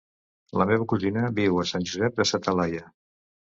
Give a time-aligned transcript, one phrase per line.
[0.61, 2.85] La meva cosina viu a Sant Josep de sa Talaia.